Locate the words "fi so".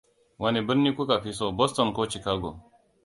1.25-1.47